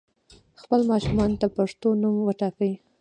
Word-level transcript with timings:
خپل 0.61 0.79
ماشومانو 0.91 1.39
ته 1.41 1.47
پښتو 1.57 1.87
نوم 2.01 2.15
وټاکئ 2.23 2.73